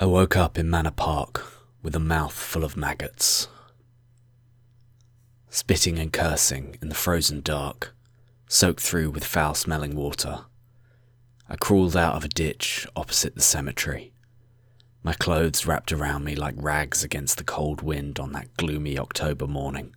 I 0.00 0.06
woke 0.06 0.36
up 0.36 0.56
in 0.56 0.70
Manor 0.70 0.92
Park 0.92 1.44
with 1.82 1.96
a 1.96 1.98
mouth 1.98 2.32
full 2.32 2.62
of 2.62 2.76
maggots. 2.76 3.48
Spitting 5.50 5.98
and 5.98 6.12
cursing 6.12 6.78
in 6.80 6.88
the 6.88 6.94
frozen 6.94 7.40
dark, 7.40 7.96
soaked 8.46 8.80
through 8.80 9.10
with 9.10 9.24
foul 9.24 9.54
smelling 9.54 9.96
water, 9.96 10.44
I 11.48 11.56
crawled 11.56 11.96
out 11.96 12.14
of 12.14 12.24
a 12.24 12.28
ditch 12.28 12.86
opposite 12.94 13.34
the 13.34 13.40
cemetery, 13.40 14.12
my 15.02 15.14
clothes 15.14 15.66
wrapped 15.66 15.90
around 15.90 16.22
me 16.24 16.36
like 16.36 16.54
rags 16.58 17.02
against 17.02 17.36
the 17.36 17.44
cold 17.44 17.82
wind 17.82 18.20
on 18.20 18.30
that 18.34 18.56
gloomy 18.56 18.96
October 18.96 19.48
morning. 19.48 19.96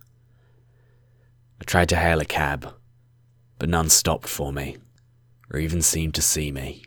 I 1.60 1.64
tried 1.64 1.88
to 1.90 1.96
hail 1.96 2.20
a 2.20 2.24
cab, 2.24 2.74
but 3.58 3.68
none 3.68 3.88
stopped 3.88 4.26
for 4.26 4.52
me, 4.52 4.78
or 5.52 5.60
even 5.60 5.80
seemed 5.80 6.14
to 6.14 6.22
see 6.22 6.50
me. 6.50 6.86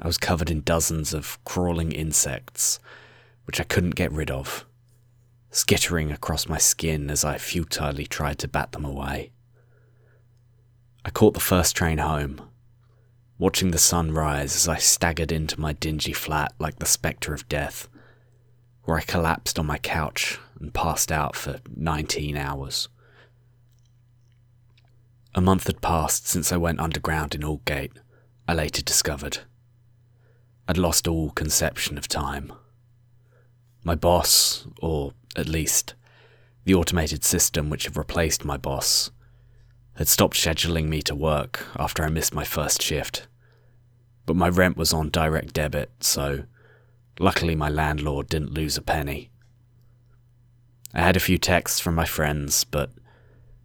I 0.00 0.06
was 0.06 0.18
covered 0.18 0.50
in 0.50 0.62
dozens 0.62 1.14
of 1.14 1.42
crawling 1.44 1.92
insects, 1.92 2.80
which 3.46 3.60
I 3.60 3.64
couldn't 3.64 3.94
get 3.94 4.12
rid 4.12 4.30
of, 4.30 4.66
skittering 5.50 6.10
across 6.10 6.48
my 6.48 6.58
skin 6.58 7.10
as 7.10 7.24
I 7.24 7.38
futilely 7.38 8.06
tried 8.06 8.38
to 8.40 8.48
bat 8.48 8.72
them 8.72 8.84
away. 8.84 9.30
I 11.04 11.10
caught 11.10 11.34
the 11.34 11.40
first 11.40 11.76
train 11.76 11.98
home, 11.98 12.40
watching 13.38 13.70
the 13.70 13.78
sun 13.78 14.12
rise 14.12 14.56
as 14.56 14.68
I 14.68 14.78
staggered 14.78 15.30
into 15.30 15.60
my 15.60 15.72
dingy 15.74 16.12
flat 16.12 16.52
like 16.58 16.78
the 16.78 16.86
spectre 16.86 17.34
of 17.34 17.48
death, 17.48 17.88
where 18.84 18.96
I 18.96 19.02
collapsed 19.02 19.58
on 19.58 19.66
my 19.66 19.78
couch 19.78 20.38
and 20.58 20.74
passed 20.74 21.12
out 21.12 21.36
for 21.36 21.60
19 21.74 22.36
hours. 22.36 22.88
A 25.34 25.40
month 25.40 25.66
had 25.66 25.80
passed 25.80 26.26
since 26.26 26.52
I 26.52 26.56
went 26.56 26.80
underground 26.80 27.34
in 27.34 27.42
Aldgate, 27.42 27.98
I 28.48 28.54
later 28.54 28.82
discovered. 28.82 29.38
I'd 30.66 30.78
lost 30.78 31.06
all 31.06 31.30
conception 31.30 31.98
of 31.98 32.08
time. 32.08 32.52
My 33.82 33.94
boss, 33.94 34.66
or 34.80 35.12
at 35.36 35.48
least 35.48 35.94
the 36.64 36.74
automated 36.74 37.22
system 37.22 37.68
which 37.68 37.84
had 37.84 37.96
replaced 37.96 38.44
my 38.44 38.56
boss, 38.56 39.10
had 39.96 40.08
stopped 40.08 40.36
scheduling 40.36 40.88
me 40.88 41.02
to 41.02 41.14
work 41.14 41.66
after 41.76 42.02
I 42.02 42.08
missed 42.08 42.34
my 42.34 42.44
first 42.44 42.82
shift. 42.82 43.28
But 44.24 44.36
my 44.36 44.48
rent 44.48 44.76
was 44.78 44.94
on 44.94 45.10
direct 45.10 45.52
debit, 45.52 45.90
so 46.00 46.44
luckily 47.20 47.54
my 47.54 47.68
landlord 47.68 48.28
didn't 48.28 48.54
lose 48.54 48.78
a 48.78 48.82
penny. 48.82 49.30
I 50.94 51.00
had 51.00 51.16
a 51.16 51.20
few 51.20 51.36
texts 51.36 51.78
from 51.78 51.94
my 51.94 52.06
friends, 52.06 52.64
but 52.64 52.90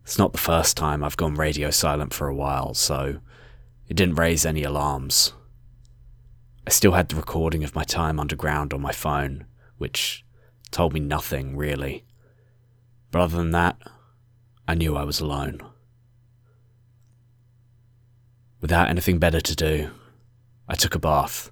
it's 0.03 0.17
not 0.17 0.33
the 0.33 0.37
first 0.37 0.75
time 0.75 1.03
I've 1.03 1.17
gone 1.17 1.35
radio 1.35 1.69
silent 1.71 2.13
for 2.13 2.27
a 2.27 2.35
while, 2.35 2.73
so 2.73 3.19
it 3.87 3.95
didn't 3.95 4.15
raise 4.15 4.45
any 4.45 4.63
alarms. 4.63 5.33
I 6.69 6.71
still 6.71 6.91
had 6.91 7.09
the 7.09 7.15
recording 7.15 7.63
of 7.63 7.73
my 7.73 7.83
time 7.83 8.19
underground 8.19 8.75
on 8.75 8.81
my 8.81 8.91
phone, 8.91 9.47
which 9.79 10.23
told 10.69 10.93
me 10.93 10.99
nothing, 10.99 11.57
really. 11.57 12.05
But 13.09 13.21
other 13.21 13.37
than 13.37 13.49
that, 13.53 13.75
I 14.67 14.75
knew 14.75 14.95
I 14.95 15.03
was 15.03 15.19
alone. 15.19 15.61
Without 18.61 18.87
anything 18.87 19.17
better 19.17 19.41
to 19.41 19.55
do, 19.55 19.89
I 20.67 20.75
took 20.75 20.93
a 20.93 20.99
bath, 20.99 21.49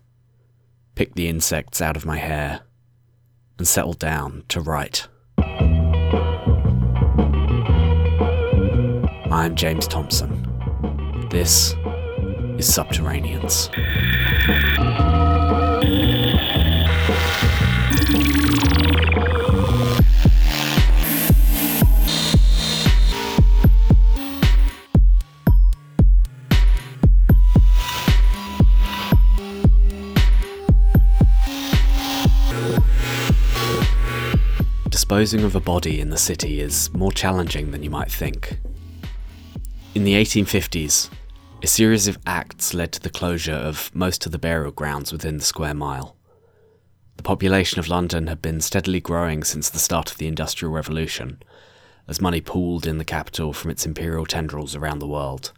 picked 0.94 1.16
the 1.16 1.30
insects 1.30 1.82
out 1.82 1.98
of 1.98 2.06
my 2.06 2.18
hair, 2.18 2.62
and 3.58 3.68
settled 3.68 3.98
down 3.98 4.44
to 4.50 4.62
write. 4.62 5.08
I'm 9.32 9.56
James 9.56 9.88
Thompson. 9.88 10.44
This 11.32 11.74
is 12.60 12.70
Subterraneans. 12.70 13.72
Disposing 35.08 35.44
of 35.46 35.56
a 35.56 35.60
body 35.60 36.00
in 36.00 36.10
the 36.10 36.18
city 36.18 36.60
is 36.60 36.94
more 36.94 37.12
challenging 37.12 37.72
than 37.72 37.82
you 37.82 37.90
might 37.90 38.12
think. 38.12 38.60
In 39.96 40.04
the 40.04 40.14
1850s, 40.14 41.10
a 41.64 41.68
series 41.68 42.08
of 42.08 42.20
acts 42.28 42.76
led 42.76 42.92
to 42.92 43.00
the 43.00 43.10
closure 43.10 43.52
of 43.52 43.94
most 43.96 44.26
of 44.26 44.32
the 44.32 44.38
burial 44.38 44.72
grounds 44.72 45.12
within 45.12 45.38
the 45.38 45.44
square 45.44 45.74
mile. 45.74 46.16
The 47.16 47.24
population 47.24 47.80
of 47.80 47.88
London 47.88 48.28
had 48.28 48.44
been 48.44 48.62
steadily 48.62 49.00
growing 49.02 49.44
since 49.44 49.70
the 49.70 49.80
start 49.80 50.12
of 50.12 50.20
the 50.20 50.28
Industrial 50.28 50.72
Revolution, 50.72 51.42
as 52.08 52.22
money 52.22 52.42
pooled 52.42 52.86
in 52.86 53.00
the 53.00 53.06
capital 53.06 53.54
from 53.54 53.72
its 53.72 53.88
imperial 53.88 54.28
tendrils 54.28 54.76
around 54.76 55.00
the 55.00 55.08
world, 55.08 55.52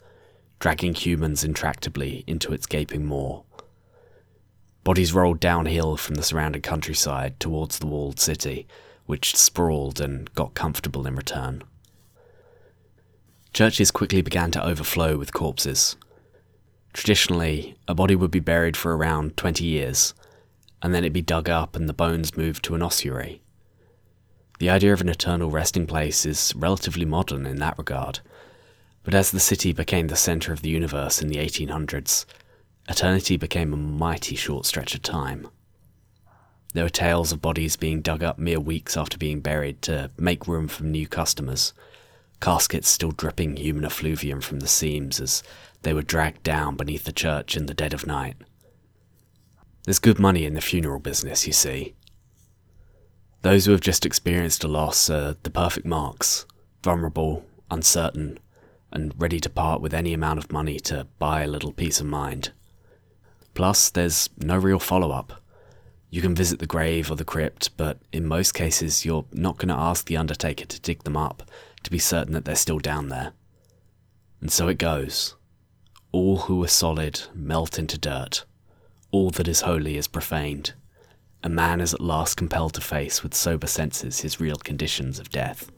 dragging 0.59 0.93
humans 0.93 1.43
intractably 1.43 2.23
into 2.27 2.53
its 2.53 2.65
gaping 2.65 3.05
maw. 3.05 3.43
Bodies 4.85 5.13
rolled 5.13 5.41
downhill 5.41 5.97
from 5.97 6.15
the 6.15 6.23
surrounding 6.23 6.61
countryside 6.61 7.39
towards 7.41 7.77
the 7.77 7.87
walled 7.87 8.21
city, 8.21 8.67
which 9.05 9.35
sprawled 9.35 9.99
and 9.99 10.33
got 10.33 10.53
comfortable 10.53 11.05
in 11.05 11.15
return. 11.15 11.61
Churches 13.53 13.91
quickly 13.91 14.21
began 14.21 14.51
to 14.51 14.65
overflow 14.65 15.17
with 15.17 15.33
corpses. 15.33 15.95
Traditionally, 16.93 17.75
a 17.87 17.95
body 17.95 18.15
would 18.15 18.31
be 18.31 18.39
buried 18.39 18.77
for 18.77 18.95
around 18.95 19.37
20 19.37 19.63
years, 19.63 20.13
and 20.81 20.93
then 20.93 21.03
it'd 21.03 21.13
be 21.13 21.21
dug 21.21 21.49
up 21.49 21.75
and 21.75 21.89
the 21.89 21.93
bones 21.93 22.37
moved 22.37 22.63
to 22.65 22.75
an 22.75 22.81
ossuary. 22.81 23.41
The 24.59 24.69
idea 24.69 24.93
of 24.93 25.01
an 25.01 25.09
eternal 25.09 25.49
resting 25.49 25.87
place 25.87 26.25
is 26.25 26.53
relatively 26.55 27.05
modern 27.05 27.45
in 27.45 27.57
that 27.57 27.77
regard, 27.77 28.19
but 29.03 29.13
as 29.13 29.31
the 29.31 29.39
city 29.39 29.71
became 29.71 30.07
the 30.07 30.15
centre 30.15 30.53
of 30.53 30.61
the 30.61 30.69
universe 30.69 31.21
in 31.21 31.29
the 31.29 31.37
1800s, 31.37 32.25
eternity 32.87 33.37
became 33.37 33.73
a 33.73 33.77
mighty 33.77 34.35
short 34.35 34.65
stretch 34.65 34.93
of 34.93 35.01
time. 35.01 35.47
There 36.73 36.83
were 36.83 36.89
tales 36.89 37.31
of 37.31 37.41
bodies 37.41 37.77
being 37.77 38.01
dug 38.01 38.21
up 38.21 38.37
mere 38.37 38.59
weeks 38.59 38.95
after 38.95 39.17
being 39.17 39.39
buried 39.39 39.81
to 39.83 40.11
make 40.17 40.47
room 40.47 40.67
for 40.67 40.83
new 40.83 41.07
customers, 41.07 41.73
caskets 42.39 42.87
still 42.87 43.11
dripping 43.11 43.57
human 43.57 43.85
effluvium 43.85 44.41
from 44.41 44.59
the 44.59 44.67
seams 44.67 45.19
as 45.19 45.43
they 45.81 45.93
were 45.93 46.01
dragged 46.01 46.43
down 46.43 46.75
beneath 46.75 47.03
the 47.03 47.11
church 47.11 47.55
in 47.57 47.65
the 47.65 47.73
dead 47.73 47.93
of 47.93 48.07
night. 48.07 48.35
There's 49.85 49.99
good 49.99 50.19
money 50.19 50.45
in 50.45 50.53
the 50.53 50.61
funeral 50.61 50.99
business, 50.99 51.47
you 51.47 51.53
see. 51.53 51.95
Those 53.41 53.65
who 53.65 53.71
have 53.71 53.81
just 53.81 54.05
experienced 54.05 54.63
a 54.63 54.67
loss 54.67 55.09
are 55.09 55.37
the 55.43 55.49
perfect 55.49 55.85
marks, 55.85 56.45
vulnerable, 56.83 57.45
uncertain, 57.71 58.39
and 58.91 59.13
ready 59.17 59.39
to 59.39 59.49
part 59.49 59.81
with 59.81 59.93
any 59.93 60.13
amount 60.13 60.39
of 60.39 60.51
money 60.51 60.79
to 60.81 61.07
buy 61.19 61.43
a 61.43 61.47
little 61.47 61.71
peace 61.71 61.99
of 61.99 62.05
mind. 62.05 62.51
Plus, 63.53 63.89
there's 63.89 64.29
no 64.37 64.57
real 64.57 64.79
follow 64.79 65.11
up. 65.11 65.41
You 66.09 66.21
can 66.21 66.35
visit 66.35 66.59
the 66.59 66.65
grave 66.65 67.11
or 67.11 67.15
the 67.15 67.25
crypt, 67.25 67.75
but 67.77 67.99
in 68.11 68.25
most 68.25 68.53
cases, 68.53 69.05
you're 69.05 69.25
not 69.31 69.57
going 69.57 69.67
to 69.69 69.75
ask 69.75 70.05
the 70.05 70.17
undertaker 70.17 70.65
to 70.65 70.81
dig 70.81 71.03
them 71.03 71.15
up 71.15 71.43
to 71.83 71.91
be 71.91 71.99
certain 71.99 72.33
that 72.33 72.45
they're 72.45 72.55
still 72.55 72.79
down 72.79 73.09
there. 73.09 73.33
And 74.41 74.51
so 74.51 74.67
it 74.67 74.77
goes. 74.77 75.35
All 76.11 76.37
who 76.37 76.63
are 76.63 76.67
solid 76.67 77.21
melt 77.33 77.77
into 77.77 77.97
dirt. 77.97 78.45
All 79.11 79.29
that 79.31 79.47
is 79.47 79.61
holy 79.61 79.97
is 79.97 80.07
profaned. 80.07 80.73
A 81.43 81.49
man 81.49 81.79
is 81.79 81.93
at 81.93 82.01
last 82.01 82.35
compelled 82.35 82.73
to 82.73 82.81
face 82.81 83.23
with 83.23 83.33
sober 83.33 83.67
senses 83.67 84.21
his 84.21 84.39
real 84.39 84.57
conditions 84.57 85.19
of 85.19 85.29
death. 85.29 85.71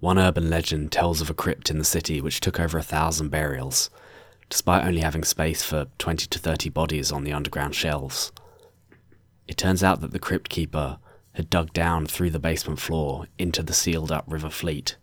One 0.00 0.18
urban 0.18 0.50
legend 0.50 0.90
tells 0.90 1.20
of 1.20 1.30
a 1.30 1.34
crypt 1.34 1.70
in 1.70 1.78
the 1.78 1.84
city 1.84 2.20
which 2.20 2.40
took 2.40 2.58
over 2.58 2.78
a 2.78 2.82
thousand 2.82 3.28
burials, 3.28 3.90
despite 4.48 4.84
only 4.84 5.00
having 5.00 5.22
space 5.22 5.62
for 5.62 5.86
20 5.98 6.26
to 6.26 6.38
30 6.38 6.70
bodies 6.70 7.12
on 7.12 7.24
the 7.24 7.32
underground 7.32 7.74
shelves. 7.74 8.32
It 9.46 9.56
turns 9.56 9.84
out 9.84 10.00
that 10.00 10.12
the 10.12 10.18
crypt 10.18 10.48
keeper 10.48 10.98
had 11.32 11.50
dug 11.50 11.72
down 11.72 12.06
through 12.06 12.30
the 12.30 12.38
basement 12.38 12.78
floor 12.78 13.26
into 13.38 13.62
the 13.62 13.72
sealed 13.72 14.12
up 14.12 14.24
River 14.26 14.50
Fleet, 14.50 14.96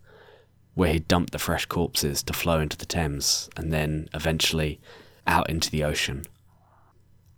where 0.74 0.92
he'd 0.92 1.08
dumped 1.08 1.32
the 1.32 1.38
fresh 1.38 1.66
corpses 1.66 2.22
to 2.22 2.32
flow 2.32 2.60
into 2.60 2.76
the 2.76 2.86
Thames 2.86 3.50
and 3.56 3.72
then, 3.72 4.08
eventually, 4.14 4.80
out 5.26 5.50
into 5.50 5.70
the 5.70 5.84
ocean. 5.84 6.24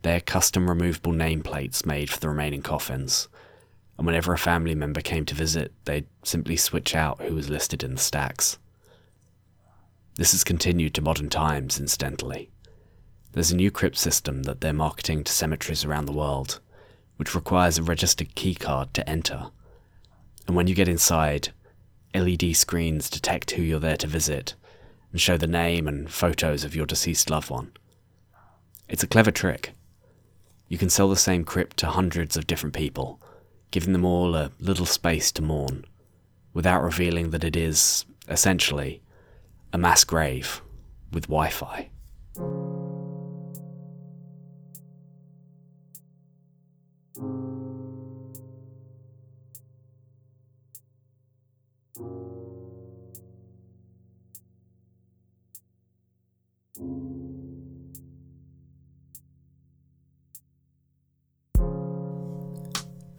They 0.02 0.12
had 0.12 0.26
custom 0.26 0.68
removable 0.68 1.12
nameplates 1.12 1.86
made 1.86 2.10
for 2.10 2.20
the 2.20 2.28
remaining 2.28 2.62
coffins, 2.62 3.28
and 3.96 4.06
whenever 4.06 4.32
a 4.32 4.38
family 4.38 4.74
member 4.74 5.00
came 5.00 5.24
to 5.26 5.34
visit, 5.34 5.72
they'd 5.84 6.06
simply 6.24 6.56
switch 6.56 6.94
out 6.94 7.22
who 7.22 7.34
was 7.34 7.48
listed 7.48 7.82
in 7.82 7.92
the 7.94 8.00
stacks. 8.00 8.58
This 10.16 10.32
has 10.32 10.44
continued 10.44 10.94
to 10.94 11.02
modern 11.02 11.30
times, 11.30 11.80
incidentally. 11.80 12.50
There's 13.32 13.50
a 13.50 13.56
new 13.56 13.70
crypt 13.70 13.96
system 13.96 14.42
that 14.42 14.60
they're 14.60 14.74
marketing 14.74 15.24
to 15.24 15.32
cemeteries 15.32 15.84
around 15.84 16.04
the 16.04 16.12
world 16.12 16.60
which 17.16 17.34
requires 17.34 17.78
a 17.78 17.82
registered 17.82 18.34
keycard 18.34 18.92
to 18.92 19.08
enter. 19.08 19.50
And 20.46 20.56
when 20.56 20.66
you 20.66 20.74
get 20.74 20.88
inside, 20.88 21.50
LED 22.14 22.56
screens 22.56 23.08
detect 23.08 23.52
who 23.52 23.62
you're 23.62 23.78
there 23.78 23.96
to 23.98 24.06
visit 24.06 24.54
and 25.12 25.20
show 25.20 25.36
the 25.36 25.46
name 25.46 25.86
and 25.86 26.10
photos 26.10 26.64
of 26.64 26.74
your 26.74 26.86
deceased 26.86 27.30
loved 27.30 27.50
one. 27.50 27.72
It's 28.88 29.02
a 29.02 29.06
clever 29.06 29.30
trick. 29.30 29.74
you 30.72 30.78
can 30.78 30.88
sell 30.88 31.10
the 31.10 31.16
same 31.16 31.44
crypt 31.44 31.76
to 31.76 31.86
hundreds 31.86 32.34
of 32.34 32.46
different 32.46 32.74
people, 32.74 33.20
giving 33.70 33.92
them 33.92 34.06
all 34.06 34.34
a 34.34 34.50
little 34.58 34.86
space 34.86 35.30
to 35.30 35.42
mourn, 35.42 35.84
without 36.54 36.82
revealing 36.82 37.28
that 37.28 37.44
it 37.44 37.54
is, 37.54 38.06
essentially, 38.26 39.02
a 39.74 39.76
mass 39.76 40.02
grave 40.02 40.62
with 41.12 41.24
Wi 41.24 41.50
Fi. 41.50 41.90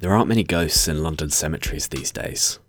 There 0.04 0.14
aren't 0.14 0.28
many 0.28 0.44
ghosts 0.44 0.90
in 0.90 1.02
London 1.02 1.30
cemeteries 1.30 1.88
these 1.88 2.12
days. 2.12 2.60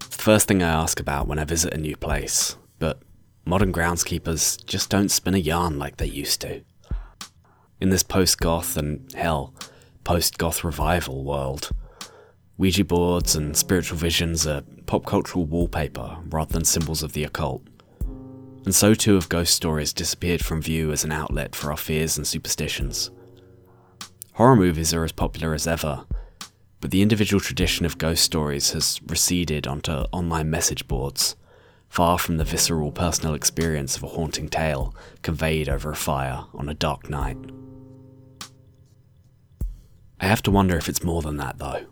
First 0.00 0.48
thing 0.48 0.62
I 0.62 0.70
ask 0.70 0.98
about 0.98 1.26
when 1.26 1.38
I 1.38 1.44
visit 1.44 1.74
a 1.74 1.76
new 1.76 1.94
place, 1.94 2.56
but 2.78 3.02
modern 3.44 3.70
groundskeepers 3.70 4.64
just 4.64 4.88
don't 4.88 5.10
spin 5.10 5.34
a 5.34 5.36
yarn 5.36 5.78
like 5.78 5.98
they 5.98 6.06
used 6.06 6.40
to. 6.40 6.62
In 7.82 7.90
this 7.90 8.02
post 8.02 8.38
goth 8.40 8.78
and, 8.78 9.12
hell, 9.12 9.52
post 10.04 10.38
goth 10.38 10.64
revival 10.64 11.22
world, 11.22 11.68
Ouija 12.56 12.82
boards 12.86 13.36
and 13.36 13.54
spiritual 13.54 13.98
visions 13.98 14.46
are 14.46 14.62
pop 14.86 15.04
cultural 15.04 15.44
wallpaper 15.44 16.16
rather 16.30 16.54
than 16.54 16.64
symbols 16.64 17.02
of 17.02 17.12
the 17.12 17.24
occult. 17.24 17.62
And 18.64 18.74
so 18.74 18.94
too 18.94 19.16
have 19.16 19.28
ghost 19.28 19.54
stories 19.54 19.92
disappeared 19.92 20.42
from 20.42 20.62
view 20.62 20.92
as 20.92 21.04
an 21.04 21.12
outlet 21.12 21.54
for 21.54 21.70
our 21.70 21.76
fears 21.76 22.16
and 22.16 22.26
superstitions. 22.26 23.10
Horror 24.38 24.54
movies 24.54 24.94
are 24.94 25.02
as 25.02 25.10
popular 25.10 25.52
as 25.52 25.66
ever, 25.66 26.04
but 26.80 26.92
the 26.92 27.02
individual 27.02 27.40
tradition 27.40 27.84
of 27.84 27.98
ghost 27.98 28.22
stories 28.22 28.70
has 28.70 29.00
receded 29.08 29.66
onto 29.66 29.90
online 30.12 30.48
message 30.48 30.86
boards, 30.86 31.34
far 31.88 32.20
from 32.20 32.36
the 32.36 32.44
visceral 32.44 32.92
personal 32.92 33.34
experience 33.34 33.96
of 33.96 34.04
a 34.04 34.06
haunting 34.06 34.48
tale 34.48 34.94
conveyed 35.22 35.68
over 35.68 35.90
a 35.90 35.96
fire 35.96 36.44
on 36.54 36.68
a 36.68 36.74
dark 36.74 37.10
night. 37.10 37.36
I 40.20 40.26
have 40.26 40.42
to 40.42 40.52
wonder 40.52 40.76
if 40.76 40.88
it's 40.88 41.02
more 41.02 41.20
than 41.20 41.38
that, 41.38 41.58
though. 41.58 41.86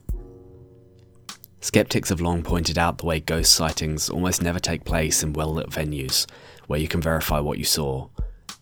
Skeptics 1.60 2.10
have 2.10 2.20
long 2.20 2.44
pointed 2.44 2.78
out 2.78 2.98
the 2.98 3.06
way 3.06 3.18
ghost 3.18 3.56
sightings 3.56 4.08
almost 4.08 4.40
never 4.40 4.60
take 4.60 4.84
place 4.84 5.24
in 5.24 5.32
well 5.32 5.52
lit 5.52 5.70
venues 5.70 6.30
where 6.68 6.78
you 6.78 6.86
can 6.86 7.02
verify 7.02 7.40
what 7.40 7.58
you 7.58 7.64
saw, 7.64 8.06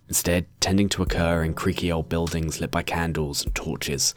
instead 0.09 0.47
tending 0.61 0.89
to 0.91 1.03
occur 1.03 1.43
in 1.43 1.55
creaky 1.55 1.91
old 1.91 2.09
buildings 2.09 2.61
lit 2.61 2.71
by 2.71 2.83
candles 2.83 3.45
and 3.45 3.55
torches, 3.55 4.15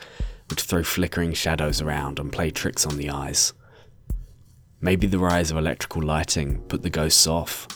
which 0.49 0.61
throw 0.61 0.83
flickering 0.83 1.33
shadows 1.33 1.81
around 1.81 2.19
and 2.19 2.31
play 2.31 2.49
tricks 2.49 2.85
on 2.85 2.97
the 2.97 3.09
eyes. 3.09 3.53
Maybe 4.79 5.07
the 5.07 5.19
rise 5.19 5.49
of 5.51 5.57
electrical 5.57 6.03
lighting 6.03 6.61
put 6.67 6.83
the 6.83 6.89
ghosts 6.89 7.25
off, 7.25 7.67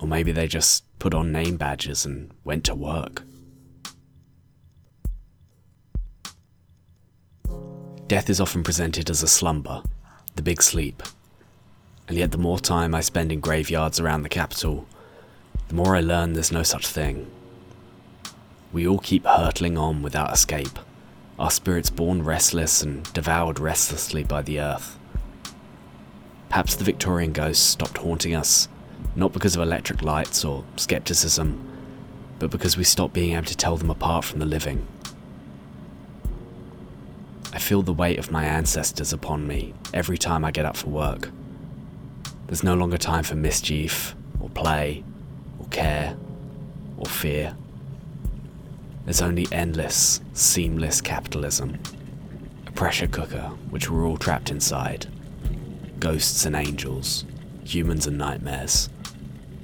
or 0.00 0.06
maybe 0.06 0.32
they 0.32 0.46
just 0.46 0.84
put 0.98 1.14
on 1.14 1.32
name 1.32 1.56
badges 1.56 2.04
and 2.04 2.32
went 2.44 2.64
to 2.64 2.74
work. 2.74 3.22
Death 8.08 8.28
is 8.28 8.40
often 8.40 8.62
presented 8.62 9.08
as 9.08 9.22
a 9.22 9.28
slumber, 9.28 9.82
the 10.36 10.42
big 10.42 10.62
sleep, 10.62 11.02
and 12.08 12.18
yet 12.18 12.30
the 12.30 12.36
more 12.36 12.58
time 12.58 12.94
I 12.94 13.00
spend 13.00 13.32
in 13.32 13.40
graveyards 13.40 13.98
around 13.98 14.22
the 14.22 14.28
capital, 14.28 14.86
the 15.68 15.74
more 15.74 15.96
I 15.96 16.00
learn 16.00 16.32
there's 16.32 16.52
no 16.52 16.62
such 16.62 16.86
thing. 16.86 17.30
We 18.72 18.86
all 18.86 18.98
keep 18.98 19.26
hurtling 19.26 19.76
on 19.76 20.02
without 20.02 20.32
escape, 20.32 20.78
our 21.38 21.50
spirits 21.50 21.90
born 21.90 22.22
restless 22.22 22.82
and 22.82 23.04
devoured 23.12 23.58
restlessly 23.58 24.24
by 24.24 24.42
the 24.42 24.60
earth. 24.60 24.98
Perhaps 26.48 26.74
the 26.74 26.84
Victorian 26.84 27.32
ghosts 27.32 27.64
stopped 27.64 27.98
haunting 27.98 28.34
us, 28.34 28.68
not 29.16 29.32
because 29.32 29.56
of 29.56 29.62
electric 29.62 30.02
lights 30.02 30.44
or 30.44 30.64
skepticism, 30.76 31.68
but 32.38 32.50
because 32.50 32.76
we 32.76 32.84
stopped 32.84 33.14
being 33.14 33.34
able 33.34 33.46
to 33.46 33.56
tell 33.56 33.76
them 33.76 33.90
apart 33.90 34.24
from 34.24 34.38
the 34.38 34.46
living. 34.46 34.86
I 37.52 37.58
feel 37.58 37.82
the 37.82 37.92
weight 37.92 38.18
of 38.18 38.30
my 38.30 38.44
ancestors 38.44 39.12
upon 39.12 39.46
me 39.46 39.74
every 39.92 40.16
time 40.16 40.44
I 40.44 40.50
get 40.50 40.64
up 40.64 40.76
for 40.76 40.88
work. 40.88 41.30
There's 42.46 42.62
no 42.62 42.74
longer 42.74 42.98
time 42.98 43.24
for 43.24 43.34
mischief, 43.34 44.14
or 44.40 44.48
play, 44.48 45.04
care, 45.72 46.16
or 46.96 47.06
fear. 47.06 47.56
There's 49.04 49.22
only 49.22 49.48
endless, 49.50 50.20
seamless 50.32 51.00
capitalism. 51.00 51.78
A 52.66 52.72
pressure 52.72 53.08
cooker 53.08 53.50
which 53.70 53.90
we're 53.90 54.06
all 54.06 54.16
trapped 54.16 54.50
inside. 54.50 55.06
Ghosts 55.98 56.44
and 56.46 56.54
angels, 56.54 57.24
humans 57.64 58.06
and 58.06 58.18
nightmares, 58.18 58.88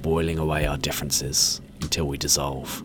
boiling 0.01 0.37
away 0.37 0.65
our 0.65 0.77
differences 0.77 1.61
until 1.81 2.05
we 2.05 2.17
dissolve. 2.17 2.83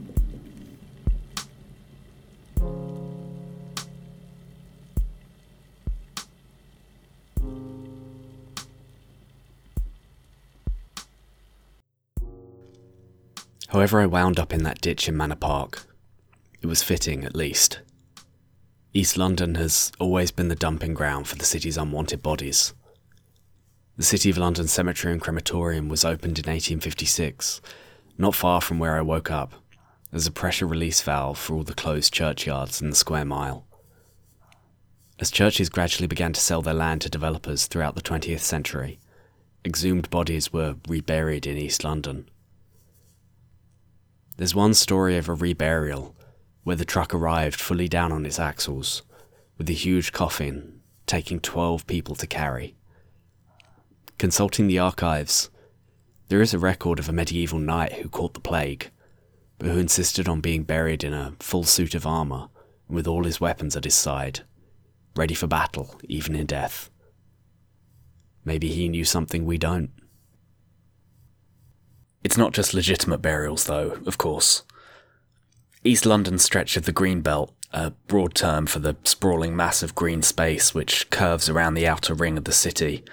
However, 13.75 14.01
I 14.01 14.07
wound 14.07 14.39
up 14.39 14.53
in 14.55 14.63
that 14.63 14.81
ditch 14.81 15.09
in 15.09 15.17
Manor 15.17 15.35
Park. 15.35 15.85
It 16.63 16.69
was 16.69 16.85
fitting, 16.85 17.25
at 17.25 17.35
least. 17.35 17.81
East 18.93 19.19
London 19.19 19.57
has 19.57 19.91
always 19.99 20.31
been 20.31 20.47
the 20.47 20.55
dumping 20.55 20.95
ground 20.95 21.27
for 21.27 21.35
the 21.35 21.45
city's 21.45 21.77
unwanted 21.77 22.23
bodies. 22.23 22.73
The 23.97 24.05
City 24.05 24.31
of 24.31 24.39
London 24.39 24.69
Cemetery 24.69 25.13
and 25.13 25.21
Crematorium 25.21 25.89
was 25.89 26.05
opened 26.05 26.39
in 26.39 26.45
1856, 26.45 27.61
not 28.17 28.37
far 28.37 28.61
from 28.61 28.79
where 28.79 28.95
I 28.97 29.01
woke 29.01 29.33
up, 29.33 29.55
as 30.13 30.25
a 30.25 30.31
pressure 30.31 30.69
release 30.69 31.03
valve 31.03 31.37
for 31.37 31.57
all 31.57 31.65
the 31.65 31.75
closed 31.75 32.13
churchyards 32.13 32.81
in 32.81 32.91
the 32.91 32.97
square 32.97 33.25
mile. 33.25 33.67
As 35.19 35.33
churches 35.33 35.69
gradually 35.69 36.07
began 36.07 36.33
to 36.35 36.41
sell 36.41 36.63
their 36.63 36.75
land 36.75 37.01
to 37.01 37.11
developers 37.11 37.67
throughout 37.67 37.97
the 37.97 38.03
20th 38.03 38.39
century, 38.39 39.01
exhumed 39.65 40.11
bodies 40.11 40.53
were 40.53 40.77
reburied 40.87 41.45
in 41.45 41.59
East 41.59 41.83
London. 41.83 42.29
There's 44.37 44.55
one 44.55 44.75
story 44.75 45.17
of 45.17 45.29
a 45.29 45.35
reburial 45.37 46.15
where 46.65 46.77
the 46.77 46.85
truck 46.85 47.15
arrived 47.15 47.61
fully 47.61 47.89
down 47.89 48.11
on 48.11 48.27
its 48.27 48.41
axles, 48.41 49.03
with 49.57 49.71
a 49.71 49.75
huge 49.75 50.13
coffin 50.13 50.81
taking 51.07 51.39
12 51.39 51.87
people 51.87 52.17
to 52.17 52.27
carry. 52.27 52.75
Consulting 54.19 54.67
the 54.67 54.79
archives, 54.79 55.51
there 56.29 56.41
is 56.41 56.53
a 56.53 56.59
record 56.59 56.99
of 56.99 57.09
a 57.09 57.13
medieval 57.13 57.61
knight 57.61 57.93
who 57.93 58.09
caught 58.09 58.35
the 58.35 58.41
plague, 58.41 58.91
but 59.59 59.69
who 59.69 59.79
insisted 59.79 60.29
on 60.29 60.41
being 60.41 60.65
buried 60.65 61.05
in 61.05 61.15
a 61.15 61.35
full 61.39 61.65
suit 61.65 61.95
of 61.95 62.07
armour 62.07 62.49
with 62.89 63.07
all 63.07 63.25
his 63.25 63.41
weapons 63.41 63.77
at 63.77 63.85
his 63.85 63.95
side, 63.95 64.41
ready 65.15 65.35
for 65.35 65.47
battle, 65.47 66.01
even 66.09 66.35
in 66.35 66.47
death. 66.47 66.91
Maybe 68.45 68.69
he 68.69 68.89
knew 68.89 69.05
something 69.05 69.45
we 69.45 69.59
don't. 69.59 69.91
It's 72.25 72.39
not 72.39 72.55
just 72.55 72.73
legitimate 72.73 73.19
burials, 73.19 73.65
though, 73.65 73.99
of 74.07 74.17
course. 74.17 74.63
East 75.85 76.07
London's 76.07 76.43
stretch 76.43 76.79
of 76.79 76.87
the 76.87 76.93
Green 76.93 77.21
Belt, 77.21 77.53
a 77.71 77.91
broad 78.09 78.35
term 78.35 78.67
for 78.67 78.79
the 78.79 78.97
sprawling 79.05 79.55
mass 79.55 79.83
of 79.83 79.95
green 79.95 80.23
space 80.23 80.75
which 80.75 81.11
curves 81.11 81.51
around 81.51 81.75
the 81.75 81.87
outer 81.87 82.15
ring 82.15 82.39
of 82.39 82.45
the 82.45 82.53
city, 82.53 83.05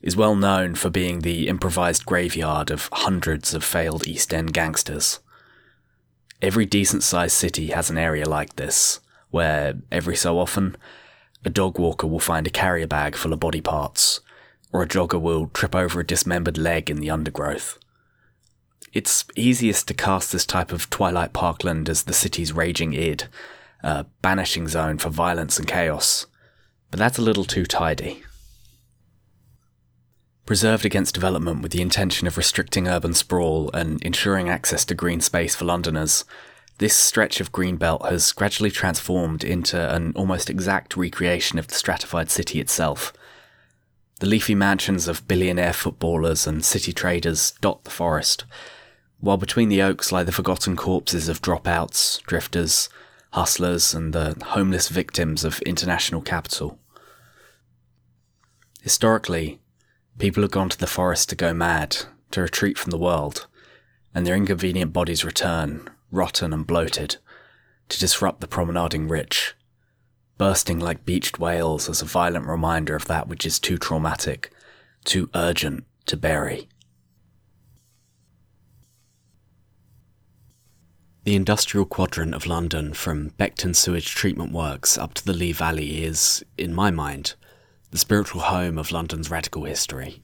is 0.00 0.16
well 0.16 0.36
known 0.36 0.76
for 0.76 0.90
being 0.90 1.20
the 1.20 1.48
improvised 1.48 2.06
graveyard 2.06 2.70
of 2.70 2.88
hundreds 2.92 3.54
of 3.54 3.64
failed 3.64 4.06
East 4.06 4.32
End 4.32 4.54
gangsters. 4.54 5.18
Every 6.40 6.66
decent 6.66 7.02
sized 7.02 7.36
city 7.36 7.68
has 7.68 7.90
an 7.90 7.98
area 7.98 8.28
like 8.28 8.54
this, 8.54 9.00
where, 9.30 9.74
every 9.90 10.14
so 10.14 10.38
often, 10.38 10.76
a 11.44 11.50
dog 11.50 11.78
walker 11.78 12.06
will 12.06 12.20
find 12.20 12.46
a 12.46 12.50
carrier 12.50 12.86
bag 12.86 13.16
full 13.16 13.32
of 13.32 13.40
body 13.40 13.60
parts, 13.60 14.20
or 14.72 14.82
a 14.82 14.88
jogger 14.88 15.20
will 15.20 15.48
trip 15.48 15.74
over 15.74 15.98
a 15.98 16.06
dismembered 16.06 16.58
leg 16.58 16.88
in 16.88 16.98
the 16.98 17.10
undergrowth. 17.10 17.78
It's 18.94 19.24
easiest 19.34 19.88
to 19.88 19.94
cast 19.94 20.30
this 20.30 20.46
type 20.46 20.70
of 20.70 20.88
Twilight 20.88 21.32
Parkland 21.32 21.88
as 21.88 22.04
the 22.04 22.12
city's 22.12 22.52
raging 22.52 22.92
id, 22.92 23.24
a 23.82 24.06
banishing 24.22 24.68
zone 24.68 24.98
for 24.98 25.08
violence 25.08 25.58
and 25.58 25.66
chaos, 25.66 26.26
but 26.92 27.00
that's 27.00 27.18
a 27.18 27.22
little 27.22 27.44
too 27.44 27.66
tidy. 27.66 28.22
Preserved 30.46 30.84
against 30.84 31.12
development 31.12 31.60
with 31.60 31.72
the 31.72 31.82
intention 31.82 32.28
of 32.28 32.36
restricting 32.36 32.86
urban 32.86 33.14
sprawl 33.14 33.68
and 33.74 34.00
ensuring 34.02 34.48
access 34.48 34.84
to 34.84 34.94
green 34.94 35.20
space 35.20 35.56
for 35.56 35.64
Londoners, 35.64 36.24
this 36.78 36.94
stretch 36.94 37.40
of 37.40 37.50
green 37.50 37.76
belt 37.76 38.08
has 38.08 38.30
gradually 38.30 38.70
transformed 38.70 39.42
into 39.42 39.76
an 39.92 40.12
almost 40.14 40.48
exact 40.48 40.96
recreation 40.96 41.58
of 41.58 41.66
the 41.66 41.74
stratified 41.74 42.30
city 42.30 42.60
itself. 42.60 43.12
The 44.20 44.26
leafy 44.26 44.54
mansions 44.54 45.08
of 45.08 45.26
billionaire 45.26 45.72
footballers 45.72 46.46
and 46.46 46.64
city 46.64 46.92
traders 46.92 47.54
dot 47.60 47.82
the 47.82 47.90
forest, 47.90 48.44
while 49.24 49.38
between 49.38 49.70
the 49.70 49.80
oaks 49.80 50.12
lie 50.12 50.22
the 50.22 50.30
forgotten 50.30 50.76
corpses 50.76 51.30
of 51.30 51.40
dropouts, 51.40 52.20
drifters, 52.24 52.90
hustlers, 53.32 53.94
and 53.94 54.12
the 54.12 54.36
homeless 54.48 54.90
victims 54.90 55.44
of 55.44 55.62
international 55.62 56.20
capital. 56.20 56.78
Historically, 58.82 59.60
people 60.18 60.42
have 60.42 60.50
gone 60.50 60.68
to 60.68 60.78
the 60.78 60.86
forest 60.86 61.30
to 61.30 61.34
go 61.34 61.54
mad, 61.54 61.96
to 62.32 62.42
retreat 62.42 62.76
from 62.76 62.90
the 62.90 62.98
world, 62.98 63.46
and 64.14 64.26
their 64.26 64.36
inconvenient 64.36 64.92
bodies 64.92 65.24
return, 65.24 65.88
rotten 66.10 66.52
and 66.52 66.66
bloated, 66.66 67.16
to 67.88 67.98
disrupt 67.98 68.42
the 68.42 68.46
promenading 68.46 69.08
rich, 69.08 69.54
bursting 70.36 70.78
like 70.78 71.06
beached 71.06 71.38
whales 71.38 71.88
as 71.88 72.02
a 72.02 72.06
violent 72.06 72.44
reminder 72.44 72.94
of 72.94 73.06
that 73.06 73.26
which 73.26 73.46
is 73.46 73.58
too 73.58 73.78
traumatic, 73.78 74.52
too 75.06 75.30
urgent 75.34 75.84
to 76.04 76.14
bury. 76.14 76.68
The 81.24 81.36
industrial 81.36 81.86
quadrant 81.86 82.34
of 82.34 82.46
London, 82.46 82.92
from 82.92 83.30
Beckton 83.30 83.74
Sewage 83.74 84.14
Treatment 84.14 84.52
Works 84.52 84.98
up 84.98 85.14
to 85.14 85.24
the 85.24 85.32
Lee 85.32 85.52
Valley, 85.52 86.04
is, 86.04 86.44
in 86.58 86.74
my 86.74 86.90
mind, 86.90 87.34
the 87.90 87.96
spiritual 87.96 88.42
home 88.42 88.76
of 88.76 88.92
London's 88.92 89.30
radical 89.30 89.64
history. 89.64 90.20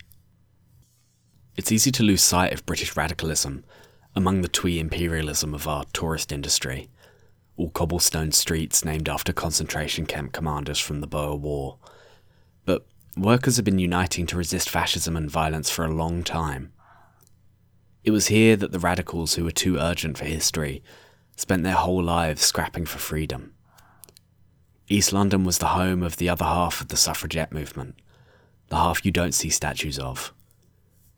It's 1.56 1.72
easy 1.72 1.90
to 1.92 2.02
lose 2.02 2.22
sight 2.22 2.52
of 2.52 2.66
British 2.66 2.98
radicalism 2.98 3.64
among 4.14 4.42
the 4.42 4.48
twee 4.48 4.78
imperialism 4.78 5.54
of 5.54 5.66
our 5.66 5.84
tourist 5.94 6.32
industry, 6.32 6.90
all 7.56 7.70
cobblestone 7.70 8.32
streets 8.32 8.84
named 8.84 9.08
after 9.08 9.32
concentration 9.32 10.04
camp 10.04 10.32
commanders 10.32 10.78
from 10.78 11.00
the 11.00 11.06
Boer 11.06 11.36
War. 11.36 11.78
But 12.66 12.84
workers 13.16 13.56
have 13.56 13.64
been 13.64 13.78
uniting 13.78 14.26
to 14.26 14.36
resist 14.36 14.68
fascism 14.68 15.16
and 15.16 15.30
violence 15.30 15.70
for 15.70 15.86
a 15.86 15.94
long 15.94 16.22
time. 16.24 16.74
It 18.02 18.12
was 18.12 18.28
here 18.28 18.56
that 18.56 18.72
the 18.72 18.78
radicals 18.78 19.34
who 19.34 19.44
were 19.44 19.50
too 19.50 19.76
urgent 19.76 20.16
for 20.16 20.24
history 20.24 20.82
spent 21.36 21.62
their 21.62 21.74
whole 21.74 22.02
lives 22.02 22.42
scrapping 22.42 22.86
for 22.86 22.98
freedom. 22.98 23.54
East 24.88 25.12
London 25.12 25.44
was 25.44 25.58
the 25.58 25.68
home 25.68 26.02
of 26.02 26.16
the 26.16 26.28
other 26.28 26.44
half 26.44 26.80
of 26.80 26.88
the 26.88 26.96
suffragette 26.96 27.52
movement, 27.52 27.94
the 28.68 28.76
half 28.76 29.04
you 29.04 29.12
don't 29.12 29.34
see 29.34 29.50
statues 29.50 29.98
of. 29.98 30.32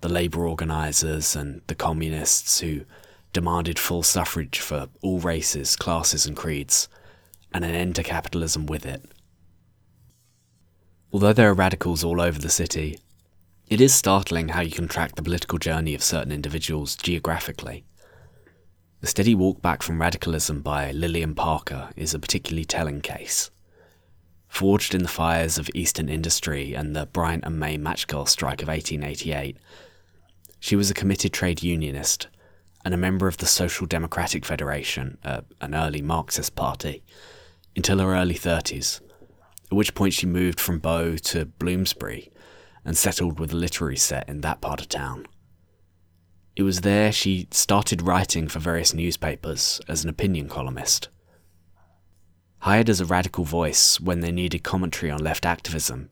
The 0.00 0.08
labour 0.08 0.46
organisers 0.46 1.36
and 1.36 1.62
the 1.68 1.74
communists 1.74 2.60
who 2.60 2.84
demanded 3.32 3.78
full 3.78 4.02
suffrage 4.02 4.58
for 4.58 4.88
all 5.00 5.20
races, 5.20 5.76
classes, 5.76 6.26
and 6.26 6.36
creeds, 6.36 6.88
and 7.52 7.64
an 7.64 7.74
end 7.74 7.94
to 7.96 8.02
capitalism 8.02 8.66
with 8.66 8.84
it. 8.84 9.04
Although 11.12 11.32
there 11.32 11.50
are 11.50 11.54
radicals 11.54 12.02
all 12.02 12.20
over 12.20 12.38
the 12.38 12.50
city, 12.50 12.98
it 13.68 13.80
is 13.80 13.94
startling 13.94 14.48
how 14.48 14.60
you 14.60 14.70
can 14.70 14.88
track 14.88 15.14
the 15.14 15.22
political 15.22 15.58
journey 15.58 15.94
of 15.94 16.02
certain 16.02 16.32
individuals 16.32 16.96
geographically. 16.96 17.84
The 19.00 19.06
steady 19.06 19.34
walk 19.34 19.62
back 19.62 19.82
from 19.82 20.00
radicalism 20.00 20.60
by 20.60 20.92
Lillian 20.92 21.34
Parker 21.34 21.90
is 21.96 22.14
a 22.14 22.18
particularly 22.18 22.64
telling 22.64 23.00
case. 23.00 23.50
Forged 24.46 24.94
in 24.94 25.02
the 25.02 25.08
fires 25.08 25.58
of 25.58 25.70
Eastern 25.74 26.08
industry 26.08 26.74
and 26.74 26.94
the 26.94 27.06
Bryant 27.06 27.44
and 27.44 27.58
May 27.58 27.78
Matchgirl 27.78 28.28
strike 28.28 28.62
of 28.62 28.68
1888, 28.68 29.56
she 30.60 30.76
was 30.76 30.90
a 30.90 30.94
committed 30.94 31.32
trade 31.32 31.62
unionist 31.62 32.28
and 32.84 32.92
a 32.92 32.98
member 32.98 33.26
of 33.26 33.38
the 33.38 33.46
Social 33.46 33.86
Democratic 33.86 34.44
Federation, 34.44 35.18
uh, 35.24 35.40
an 35.60 35.74
early 35.74 36.02
Marxist 36.02 36.54
party, 36.54 37.02
until 37.74 37.98
her 37.98 38.14
early 38.14 38.34
30s, 38.34 39.00
at 39.70 39.76
which 39.76 39.94
point 39.94 40.12
she 40.12 40.26
moved 40.26 40.60
from 40.60 40.78
Bow 40.78 41.16
to 41.16 41.46
Bloomsbury 41.46 42.30
and 42.84 42.96
settled 42.96 43.38
with 43.38 43.52
a 43.52 43.56
literary 43.56 43.96
set 43.96 44.28
in 44.28 44.40
that 44.40 44.60
part 44.60 44.80
of 44.80 44.88
town. 44.88 45.26
It 46.54 46.64
was 46.64 46.82
there 46.82 47.12
she 47.12 47.48
started 47.50 48.02
writing 48.02 48.48
for 48.48 48.58
various 48.58 48.92
newspapers 48.92 49.80
as 49.88 50.04
an 50.04 50.10
opinion 50.10 50.48
columnist. 50.48 51.08
Hired 52.60 52.90
as 52.90 53.00
a 53.00 53.06
radical 53.06 53.44
voice 53.44 53.98
when 53.98 54.20
they 54.20 54.30
needed 54.30 54.62
commentary 54.62 55.10
on 55.10 55.24
left 55.24 55.46
activism, 55.46 56.10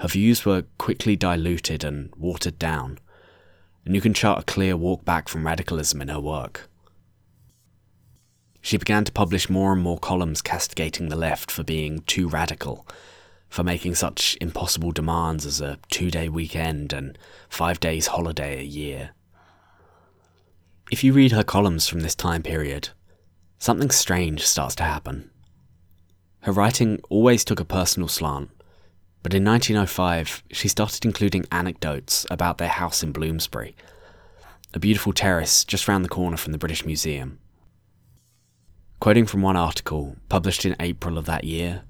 her 0.00 0.08
views 0.08 0.44
were 0.44 0.64
quickly 0.78 1.14
diluted 1.14 1.84
and 1.84 2.12
watered 2.16 2.58
down, 2.58 2.98
and 3.84 3.94
you 3.94 4.00
can 4.00 4.14
chart 4.14 4.40
a 4.40 4.44
clear 4.44 4.76
walk 4.76 5.04
back 5.04 5.28
from 5.28 5.46
radicalism 5.46 6.02
in 6.02 6.08
her 6.08 6.20
work. 6.20 6.68
She 8.60 8.76
began 8.76 9.04
to 9.04 9.12
publish 9.12 9.48
more 9.48 9.72
and 9.72 9.82
more 9.82 9.98
columns 9.98 10.42
castigating 10.42 11.08
the 11.08 11.16
left 11.16 11.50
for 11.50 11.62
being 11.62 12.00
too 12.00 12.28
radical 12.28 12.86
for 13.50 13.64
making 13.64 13.96
such 13.96 14.38
impossible 14.40 14.92
demands 14.92 15.44
as 15.44 15.60
a 15.60 15.76
two 15.90 16.10
day 16.10 16.28
weekend 16.28 16.92
and 16.92 17.18
five 17.48 17.80
days 17.80 18.06
holiday 18.06 18.60
a 18.60 18.64
year. 18.64 19.10
If 20.90 21.04
you 21.04 21.12
read 21.12 21.32
her 21.32 21.44
columns 21.44 21.88
from 21.88 22.00
this 22.00 22.14
time 22.14 22.42
period, 22.42 22.90
something 23.58 23.90
strange 23.90 24.46
starts 24.46 24.76
to 24.76 24.84
happen. 24.84 25.30
Her 26.42 26.52
writing 26.52 27.00
always 27.10 27.44
took 27.44 27.60
a 27.60 27.64
personal 27.64 28.08
slant, 28.08 28.50
but 29.22 29.34
in 29.34 29.44
1905 29.44 30.44
she 30.52 30.68
started 30.68 31.04
including 31.04 31.44
anecdotes 31.50 32.24
about 32.30 32.58
their 32.58 32.68
house 32.68 33.02
in 33.02 33.12
Bloomsbury, 33.12 33.74
a 34.72 34.78
beautiful 34.78 35.12
terrace 35.12 35.64
just 35.64 35.88
round 35.88 36.04
the 36.04 36.08
corner 36.08 36.36
from 36.36 36.52
the 36.52 36.58
British 36.58 36.86
Museum. 36.86 37.40
Quoting 39.00 39.26
from 39.26 39.42
one 39.42 39.56
article 39.56 40.16
published 40.28 40.64
in 40.64 40.76
April 40.78 41.18
of 41.18 41.26
that 41.26 41.44
year, 41.44 41.82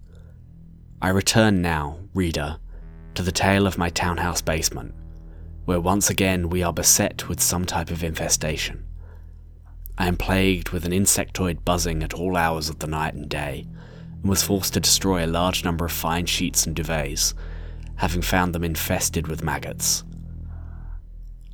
I 1.02 1.08
return 1.08 1.62
now, 1.62 1.98
reader, 2.12 2.58
to 3.14 3.22
the 3.22 3.32
tale 3.32 3.66
of 3.66 3.78
my 3.78 3.88
townhouse 3.88 4.42
basement, 4.42 4.94
where 5.64 5.80
once 5.80 6.10
again 6.10 6.50
we 6.50 6.62
are 6.62 6.74
beset 6.74 7.26
with 7.26 7.40
some 7.40 7.64
type 7.64 7.90
of 7.90 8.04
infestation. 8.04 8.84
I 9.96 10.08
am 10.08 10.18
plagued 10.18 10.70
with 10.70 10.84
an 10.84 10.92
insectoid 10.92 11.64
buzzing 11.64 12.02
at 12.02 12.12
all 12.12 12.36
hours 12.36 12.68
of 12.68 12.80
the 12.80 12.86
night 12.86 13.14
and 13.14 13.30
day, 13.30 13.66
and 14.20 14.28
was 14.28 14.42
forced 14.42 14.74
to 14.74 14.80
destroy 14.80 15.24
a 15.24 15.26
large 15.26 15.64
number 15.64 15.86
of 15.86 15.92
fine 15.92 16.26
sheets 16.26 16.66
and 16.66 16.76
duvets, 16.76 17.32
having 17.96 18.20
found 18.20 18.54
them 18.54 18.64
infested 18.64 19.26
with 19.26 19.42
maggots. 19.42 20.04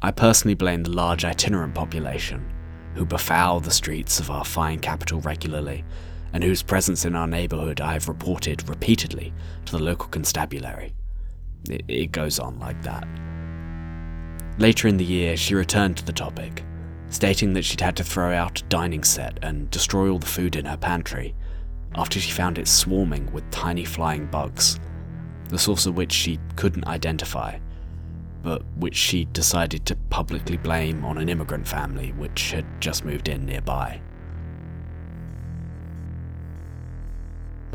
I 0.02 0.10
personally 0.10 0.54
blame 0.54 0.82
the 0.82 0.90
large 0.90 1.24
itinerant 1.24 1.74
population, 1.74 2.52
who 2.94 3.06
befoul 3.06 3.60
the 3.60 3.70
streets 3.70 4.18
of 4.18 4.28
our 4.28 4.44
fine 4.44 4.80
capital 4.80 5.20
regularly 5.20 5.84
and 6.32 6.42
whose 6.42 6.62
presence 6.62 7.04
in 7.04 7.14
our 7.14 7.26
neighbourhood 7.26 7.80
I 7.80 7.94
have 7.94 8.08
reported 8.08 8.68
repeatedly 8.68 9.32
to 9.64 9.72
the 9.72 9.82
local 9.82 10.08
constabulary. 10.08 10.94
It, 11.68 11.84
it 11.88 12.12
goes 12.12 12.38
on 12.38 12.58
like 12.58 12.80
that. 12.82 13.06
Later 14.58 14.88
in 14.88 14.96
the 14.96 15.04
year, 15.04 15.36
she 15.36 15.54
returned 15.54 15.96
to 15.98 16.04
the 16.04 16.12
topic, 16.12 16.64
stating 17.10 17.52
that 17.52 17.64
she'd 17.64 17.80
had 17.80 17.96
to 17.96 18.04
throw 18.04 18.34
out 18.34 18.60
a 18.60 18.64
dining 18.64 19.04
set 19.04 19.38
and 19.42 19.70
destroy 19.70 20.10
all 20.10 20.18
the 20.18 20.26
food 20.26 20.56
in 20.56 20.64
her 20.64 20.76
pantry 20.76 21.34
after 21.94 22.20
she 22.20 22.30
found 22.30 22.58
it 22.58 22.68
swarming 22.68 23.30
with 23.32 23.48
tiny 23.50 23.84
flying 23.84 24.26
bugs, 24.26 24.78
the 25.48 25.58
source 25.58 25.86
of 25.86 25.96
which 25.96 26.12
she 26.12 26.38
couldn't 26.56 26.86
identify, 26.86 27.58
but 28.42 28.62
which 28.76 28.96
she 28.96 29.24
decided 29.26 29.84
to 29.86 29.96
publicly 30.10 30.56
blame 30.56 31.04
on 31.04 31.18
an 31.18 31.28
immigrant 31.28 31.66
family 31.66 32.12
which 32.12 32.52
had 32.52 32.66
just 32.80 33.04
moved 33.04 33.28
in 33.28 33.44
nearby. 33.46 34.00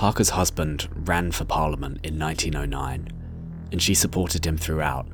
Parker's 0.01 0.31
husband 0.31 0.89
ran 1.05 1.31
for 1.31 1.46
Parliament 1.46 2.00
in 2.01 2.17
1909, 2.17 3.08
and 3.72 3.79
she 3.79 3.93
supported 3.93 4.43
him 4.43 4.58
throughout, 4.58 5.08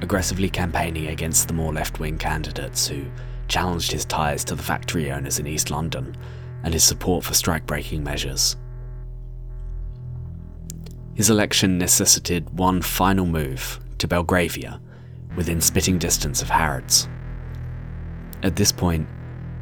aggressively 0.00 0.48
campaigning 0.48 1.08
against 1.08 1.46
the 1.46 1.52
more 1.52 1.74
left 1.74 2.00
wing 2.00 2.16
candidates 2.16 2.88
who 2.88 3.04
challenged 3.48 3.92
his 3.92 4.06
ties 4.06 4.42
to 4.42 4.54
the 4.54 4.62
factory 4.62 5.12
owners 5.12 5.38
in 5.38 5.46
East 5.46 5.70
London 5.70 6.16
and 6.62 6.72
his 6.72 6.82
support 6.82 7.22
for 7.22 7.34
strike 7.34 7.66
breaking 7.66 8.02
measures. 8.02 8.56
His 11.12 11.28
election 11.28 11.76
necessitated 11.76 12.58
one 12.58 12.80
final 12.80 13.26
move 13.26 13.78
to 13.98 14.08
Belgravia, 14.08 14.80
within 15.36 15.60
spitting 15.60 15.98
distance 15.98 16.40
of 16.40 16.48
Harrods. 16.48 17.10
At 18.42 18.56
this 18.56 18.72
point, 18.72 19.06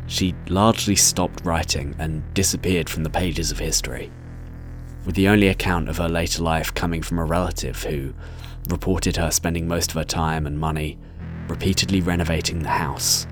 she 0.07 0.37
largely 0.47 0.95
stopped 0.95 1.45
writing 1.45 1.97
and 1.99 2.23
disappeared 2.33 2.89
from 2.89 3.03
the 3.03 3.11
pages 3.11 3.51
of 3.51 3.59
history 3.59 4.13
with 5.05 5.15
the 5.15 5.29
only 5.29 5.49
account 5.49 5.89
of 5.89 5.99
her 5.99 6.09
later 6.09 6.43
life 6.43 6.73
coming 6.75 7.03
from 7.03 7.19
a 7.19 7.25
relative 7.25 7.83
who 7.83 8.13
reported 8.69 9.17
her 9.17 9.31
spending 9.31 9.67
most 9.67 9.91
of 9.91 9.97
her 9.97 10.05
time 10.05 10.47
and 10.47 10.59
money 10.59 10.99
repeatedly 11.49 12.01
renovating 12.01 12.63
the 12.63 12.69
house, 12.69 13.27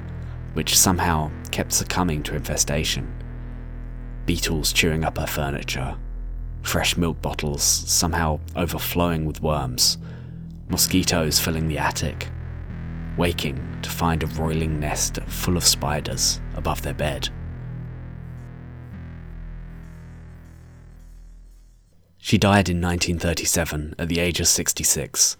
which 0.54 0.76
somehow 0.76 1.30
kept 1.50 1.72
succumbing 1.72 2.22
to 2.22 2.34
infestation. 2.34 3.12
Beetles 4.26 4.72
chewing 4.72 5.04
up 5.04 5.18
her 5.18 5.26
furniture, 5.26 5.96
fresh 6.62 6.96
milk 6.96 7.20
bottles 7.22 7.62
somehow 7.62 8.40
overflowing 8.56 9.24
with 9.24 9.42
worms, 9.42 9.98
mosquitoes 10.68 11.38
filling 11.38 11.68
the 11.68 11.78
attic, 11.78 12.28
waking 13.16 13.60
to 13.82 13.90
find 13.90 14.22
a 14.22 14.26
roiling 14.26 14.78
nest 14.78 15.20
full 15.26 15.56
of 15.56 15.64
spiders 15.64 16.40
above 16.54 16.82
their 16.82 16.94
bed. 16.94 17.28
She 22.22 22.38
died 22.38 22.68
in 22.68 22.80
1937 22.80 23.94
at 23.98 24.08
the 24.08 24.20
age 24.20 24.40
of 24.40 24.46
66, 24.46 25.36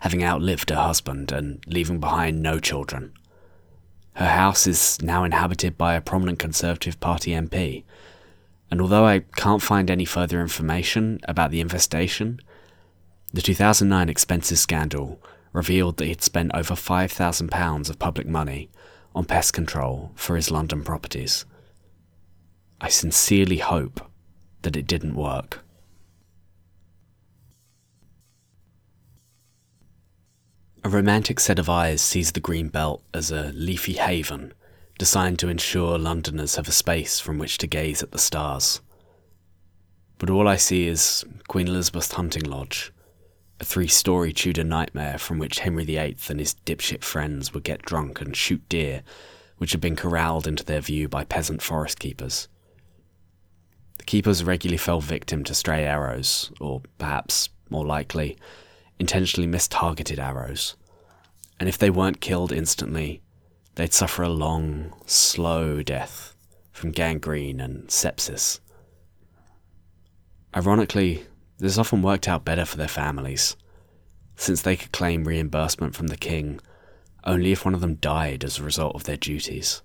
having 0.00 0.24
outlived 0.24 0.70
her 0.70 0.76
husband 0.76 1.30
and 1.30 1.62
leaving 1.66 2.00
behind 2.00 2.42
no 2.42 2.58
children. 2.58 3.12
Her 4.14 4.28
house 4.28 4.66
is 4.66 5.00
now 5.02 5.24
inhabited 5.24 5.78
by 5.78 5.94
a 5.94 6.00
prominent 6.00 6.38
Conservative 6.38 6.98
Party 7.00 7.32
MP, 7.32 7.84
And 8.70 8.80
although 8.80 9.04
I 9.04 9.20
can't 9.36 9.60
find 9.60 9.90
any 9.90 10.06
further 10.06 10.40
information 10.40 11.20
about 11.28 11.50
the 11.50 11.60
infestation, 11.60 12.40
the 13.32 13.42
2009 13.42 14.08
expenses 14.08 14.62
scandal 14.62 15.22
revealed 15.52 15.98
that 15.98 16.06
he'd 16.06 16.22
spent 16.22 16.50
over 16.54 16.74
£5,000 16.74 17.90
of 17.90 17.98
public 17.98 18.26
money 18.26 18.70
on 19.14 19.26
pest 19.26 19.52
control 19.52 20.12
for 20.14 20.36
his 20.36 20.50
London 20.50 20.82
properties. 20.82 21.44
I 22.80 22.88
sincerely 22.88 23.58
hope 23.58 24.00
that 24.62 24.76
it 24.76 24.86
didn't 24.86 25.14
work. 25.14 25.61
A 30.84 30.88
romantic 30.88 31.38
set 31.38 31.60
of 31.60 31.68
eyes 31.68 32.02
sees 32.02 32.32
the 32.32 32.40
green 32.40 32.66
belt 32.66 33.04
as 33.14 33.30
a 33.30 33.52
leafy 33.54 33.92
haven 33.92 34.52
designed 34.98 35.38
to 35.38 35.48
ensure 35.48 35.96
Londoners 35.96 36.56
have 36.56 36.66
a 36.66 36.72
space 36.72 37.20
from 37.20 37.38
which 37.38 37.56
to 37.58 37.68
gaze 37.68 38.02
at 38.02 38.10
the 38.10 38.18
stars. 38.18 38.80
But 40.18 40.28
all 40.28 40.48
I 40.48 40.56
see 40.56 40.88
is 40.88 41.24
Queen 41.46 41.68
Elizabeth's 41.68 42.12
Hunting 42.12 42.42
Lodge, 42.42 42.92
a 43.60 43.64
three 43.64 43.86
story 43.86 44.32
Tudor 44.32 44.64
nightmare 44.64 45.18
from 45.18 45.38
which 45.38 45.60
Henry 45.60 45.84
VIII 45.84 46.16
and 46.28 46.40
his 46.40 46.56
dipshit 46.66 47.04
friends 47.04 47.54
would 47.54 47.62
get 47.62 47.82
drunk 47.82 48.20
and 48.20 48.36
shoot 48.36 48.68
deer, 48.68 49.02
which 49.58 49.70
had 49.70 49.80
been 49.80 49.94
corralled 49.94 50.48
into 50.48 50.64
their 50.64 50.80
view 50.80 51.08
by 51.08 51.22
peasant 51.22 51.62
forest 51.62 52.00
keepers. 52.00 52.48
The 53.98 54.04
keepers 54.04 54.42
regularly 54.42 54.78
fell 54.78 55.00
victim 55.00 55.44
to 55.44 55.54
stray 55.54 55.84
arrows, 55.84 56.50
or 56.60 56.82
perhaps, 56.98 57.50
more 57.70 57.86
likely, 57.86 58.36
intentionally 59.02 59.48
mistargeted 59.48 60.20
arrows. 60.20 60.76
And 61.58 61.68
if 61.68 61.76
they 61.76 61.90
weren't 61.90 62.20
killed 62.20 62.52
instantly, 62.52 63.20
they'd 63.74 63.92
suffer 63.92 64.22
a 64.22 64.28
long, 64.28 64.94
slow 65.06 65.82
death 65.82 66.36
from 66.70 66.92
gangrene 66.92 67.60
and 67.60 67.88
sepsis. 67.88 68.60
Ironically, 70.56 71.26
this 71.58 71.78
often 71.78 72.00
worked 72.00 72.28
out 72.28 72.44
better 72.44 72.64
for 72.64 72.76
their 72.76 72.86
families, 72.86 73.56
since 74.36 74.62
they 74.62 74.76
could 74.76 74.92
claim 74.92 75.24
reimbursement 75.24 75.96
from 75.96 76.06
the 76.06 76.16
king 76.16 76.60
only 77.24 77.50
if 77.50 77.64
one 77.64 77.74
of 77.74 77.80
them 77.80 77.94
died 77.96 78.44
as 78.44 78.58
a 78.58 78.64
result 78.64 78.94
of 78.94 79.04
their 79.04 79.16
duties. 79.16 79.82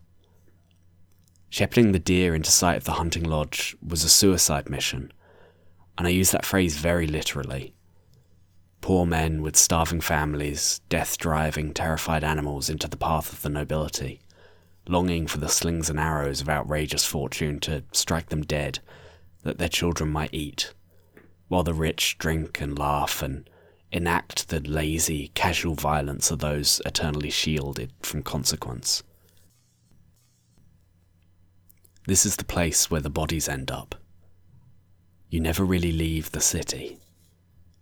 Shepherding 1.50 1.92
the 1.92 2.00
deer 2.00 2.36
into 2.36 2.52
sight 2.52 2.78
of 2.78 2.84
the 2.84 2.94
hunting 2.94 3.24
lodge 3.24 3.76
was 3.82 4.04
a 4.04 4.10
suicide 4.10 4.70
mission, 4.70 5.12
and 5.98 6.06
I 6.06 6.12
use 6.12 6.32
that 6.32 6.46
phrase 6.46 6.78
very 6.78 7.08
literally. 7.08 7.74
Poor 8.82 9.06
men 9.06 9.42
with 9.42 9.56
starving 9.56 10.02
families, 10.02 10.82
death 10.90 11.18
driving 11.18 11.74
terrified 11.74 12.24
animals 12.24 12.70
into 12.70 12.88
the 12.88 12.98
path 12.98 13.34
of 13.34 13.42
the 13.42 13.50
nobility, 13.50 14.22
longing 14.88 15.28
for 15.28 15.40
the 15.40 15.50
slings 15.50 15.90
and 15.90 16.00
arrows 16.00 16.42
of 16.42 16.50
outrageous 16.50 17.06
fortune 17.06 17.60
to 17.60 17.84
strike 17.92 18.30
them 18.30 18.44
dead, 18.44 18.80
that 19.44 19.58
their 19.58 19.68
children 19.70 20.10
might 20.10 20.34
eat, 20.34 20.74
while 21.48 21.64
the 21.64 21.74
rich 21.74 22.18
drink 22.18 22.62
and 22.62 22.78
laugh 22.78 23.22
and 23.22 23.50
enact 23.92 24.50
the 24.50 24.60
lazy, 24.62 25.32
casual 25.34 25.76
violence 25.76 26.32
of 26.32 26.40
those 26.40 26.82
eternally 26.86 27.30
shielded 27.30 27.92
from 28.02 28.22
consequence. 28.22 29.04
This 32.06 32.26
is 32.26 32.38
the 32.38 32.46
place 32.46 32.90
where 32.90 33.02
the 33.02 33.10
bodies 33.10 33.50
end 33.50 33.70
up. 33.70 33.96
You 35.30 35.42
never 35.42 35.66
really 35.66 35.92
leave 35.92 36.32
the 36.32 36.40
city. 36.40 37.00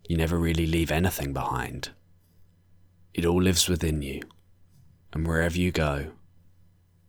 You 0.07 0.17
never 0.17 0.37
really 0.37 0.67
leave 0.67 0.91
anything 0.91 1.33
behind. 1.33 1.89
It 3.13 3.25
all 3.25 3.41
lives 3.41 3.67
within 3.67 4.01
you, 4.01 4.21
and 5.13 5.25
wherever 5.25 5.57
you 5.57 5.71
go, 5.71 6.11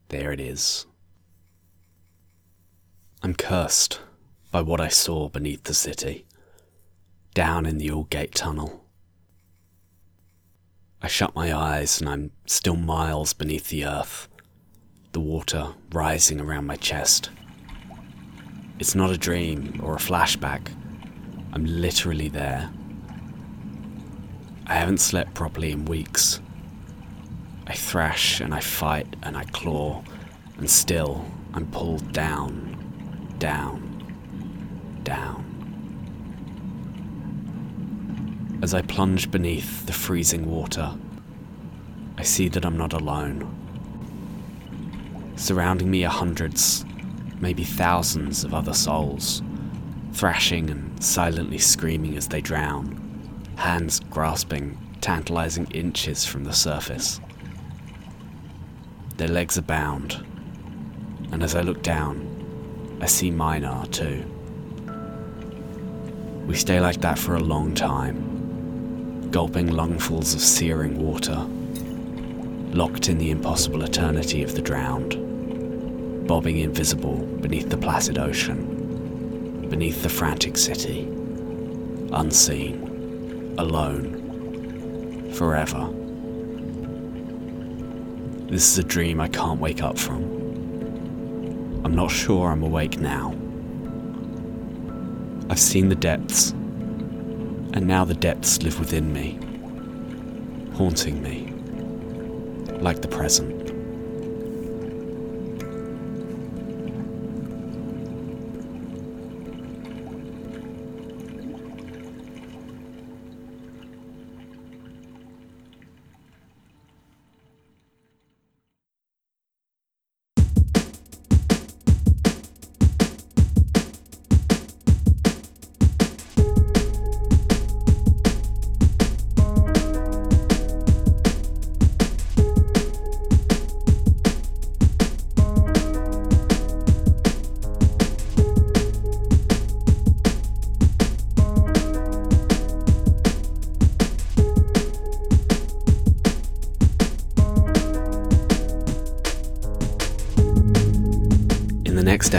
there 0.08 0.32
it 0.32 0.40
is. 0.40 0.86
I'm 3.22 3.34
cursed 3.34 4.00
by 4.50 4.62
what 4.62 4.80
I 4.80 4.88
saw 4.88 5.28
beneath 5.28 5.64
the 5.64 5.74
city, 5.74 6.26
down 7.34 7.66
in 7.66 7.78
the 7.78 7.90
Aldgate 7.90 8.34
Tunnel. 8.34 8.84
I 11.02 11.08
shut 11.08 11.34
my 11.34 11.54
eyes 11.54 12.00
and 12.00 12.08
I'm 12.08 12.30
still 12.46 12.76
miles 12.76 13.34
beneath 13.34 13.68
the 13.68 13.84
earth, 13.84 14.28
the 15.12 15.20
water 15.20 15.74
rising 15.92 16.40
around 16.40 16.66
my 16.66 16.76
chest. 16.76 17.30
It's 18.78 18.94
not 18.94 19.10
a 19.10 19.18
dream 19.18 19.80
or 19.82 19.96
a 19.96 19.98
flashback. 19.98 20.68
I'm 21.52 21.64
literally 21.64 22.28
there. 22.28 22.70
I 24.68 24.74
haven't 24.74 24.98
slept 24.98 25.32
properly 25.34 25.70
in 25.70 25.84
weeks. 25.84 26.40
I 27.68 27.74
thrash 27.74 28.40
and 28.40 28.52
I 28.52 28.58
fight 28.58 29.14
and 29.22 29.36
I 29.36 29.44
claw, 29.44 30.02
and 30.58 30.68
still 30.68 31.24
I'm 31.54 31.66
pulled 31.66 32.12
down, 32.12 32.76
down, 33.38 35.00
down. 35.04 35.44
As 38.60 38.74
I 38.74 38.82
plunge 38.82 39.30
beneath 39.30 39.86
the 39.86 39.92
freezing 39.92 40.50
water, 40.50 40.94
I 42.18 42.24
see 42.24 42.48
that 42.48 42.66
I'm 42.66 42.76
not 42.76 42.92
alone. 42.92 43.52
Surrounding 45.36 45.92
me 45.92 46.04
are 46.04 46.10
hundreds, 46.10 46.84
maybe 47.38 47.62
thousands 47.62 48.42
of 48.42 48.52
other 48.52 48.74
souls, 48.74 49.42
thrashing 50.12 50.70
and 50.70 51.00
silently 51.04 51.58
screaming 51.58 52.16
as 52.16 52.26
they 52.26 52.40
drown 52.40 53.06
hands 53.56 54.00
grasping 54.16 54.78
tantalizing 55.02 55.66
inches 55.72 56.24
from 56.24 56.42
the 56.44 56.52
surface. 56.54 57.20
Their 59.18 59.28
legs 59.28 59.58
are 59.58 59.68
bound, 59.76 60.24
and 61.32 61.42
as 61.42 61.54
I 61.54 61.60
look 61.60 61.82
down, 61.82 62.96
I 63.02 63.04
see 63.04 63.30
mine 63.30 63.62
are 63.62 63.84
too. 63.88 64.24
We 66.46 66.54
stay 66.54 66.80
like 66.80 67.02
that 67.02 67.18
for 67.18 67.34
a 67.34 67.40
long 67.40 67.74
time, 67.74 69.30
gulping 69.30 69.68
lungfuls 69.68 70.34
of 70.34 70.40
searing 70.40 70.98
water, 70.98 71.36
locked 72.74 73.10
in 73.10 73.18
the 73.18 73.30
impossible 73.30 73.82
eternity 73.82 74.42
of 74.42 74.54
the 74.54 74.62
drowned, 74.62 76.26
bobbing 76.26 76.56
invisible 76.56 77.18
beneath 77.42 77.68
the 77.68 77.76
placid 77.76 78.16
ocean, 78.16 79.68
beneath 79.68 80.02
the 80.02 80.08
frantic 80.08 80.56
city, 80.56 81.02
unseen 82.14 82.85
alone, 83.58 85.32
forever. 85.32 85.88
This 88.50 88.70
is 88.70 88.78
a 88.78 88.84
dream 88.84 89.20
I 89.20 89.28
can't 89.28 89.60
wake 89.60 89.82
up 89.82 89.98
from. 89.98 90.22
I'm 91.84 91.94
not 91.94 92.10
sure 92.10 92.50
I'm 92.50 92.62
awake 92.62 92.98
now. 92.98 93.34
I've 95.48 95.58
seen 95.58 95.88
the 95.88 95.94
depths, 95.94 96.50
and 96.50 97.86
now 97.86 98.04
the 98.04 98.14
depths 98.14 98.62
live 98.62 98.78
within 98.78 99.12
me, 99.12 99.38
haunting 100.76 101.22
me, 101.22 101.52
like 102.80 103.02
the 103.02 103.08
present. 103.08 103.55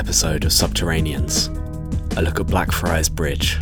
Episode 0.07 0.45
of 0.45 0.51
Subterraneans, 0.51 1.49
a 2.17 2.21
look 2.21 2.39
at 2.39 2.47
Blackfriars 2.47 3.09
Bridge 3.09 3.57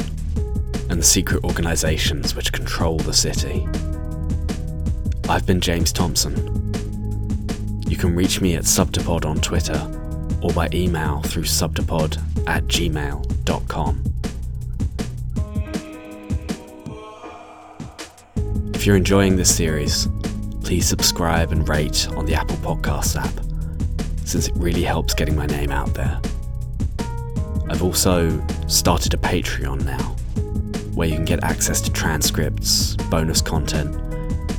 and 0.92 1.00
the 1.00 1.04
secret 1.04 1.44
organisations 1.44 2.36
which 2.36 2.54
control 2.54 3.00
the 3.00 3.14
city. 3.14 3.68
I've 5.28 5.48
been 5.48 5.60
James 5.60 5.92
Thompson. 5.92 6.36
You 7.88 7.98
can 7.98 8.16
reach 8.16 8.42
me 8.42 8.54
at 8.54 8.66
Subtopod 8.66 9.26
on 9.26 9.38
Twitter 9.38 9.74
or 10.44 10.54
by 10.54 10.70
email 10.72 11.24
through 11.24 11.46
subtopod 11.46 12.22
at 12.48 12.66
gmail.com. 12.66 14.04
If 18.76 18.86
you're 18.86 18.98
enjoying 18.98 19.36
this 19.36 19.56
series, 19.56 20.08
please 20.62 20.88
subscribe 20.88 21.52
and 21.52 21.68
rate 21.68 22.08
on 22.12 22.28
the 22.28 22.36
Apple 22.36 22.58
Podcasts 22.58 23.16
app 23.20 23.34
since 24.28 24.48
it 24.48 24.54
really 24.58 24.84
helps 24.84 25.16
getting 25.16 25.36
my 25.36 25.48
name 25.48 25.72
out 25.72 25.92
there. 25.96 26.22
I've 27.70 27.84
also 27.84 28.46
started 28.68 29.14
a 29.14 29.18
Patreon 29.18 29.86
now, 29.86 30.16
where 30.94 31.08
you 31.08 31.16
can 31.16 31.26
get 31.26 31.44
access 31.44 31.82
to 31.82 31.92
transcripts, 31.92 32.96
bonus 33.10 33.42
content, 33.42 33.96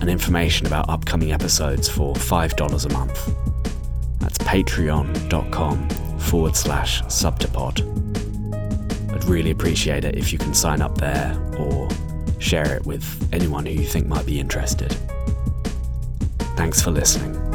and 0.01 0.11
information 0.11 0.66
about 0.66 0.88
upcoming 0.88 1.33
episodes 1.33 1.88
for 1.88 2.14
$5 2.14 2.87
a 2.87 2.92
month. 2.92 3.35
That's 4.19 4.38
patreon.com 4.38 5.88
forward 6.19 6.57
slash 6.57 7.03
subtopod. 7.05 7.81
I'd 9.14 9.25
really 9.25 9.51
appreciate 9.51 10.05
it 10.05 10.16
if 10.16 10.33
you 10.33 10.38
can 10.38 10.53
sign 10.53 10.83
up 10.83 10.99
there 10.99 11.37
or 11.59 11.88
share 12.38 12.75
it 12.75 12.85
with 12.85 13.29
anyone 13.33 13.64
who 13.66 13.73
you 13.73 13.87
think 13.87 14.07
might 14.07 14.27
be 14.27 14.40
interested. 14.40 14.97
Thanks 16.57 16.83
for 16.83 16.90
listening. 16.90 17.45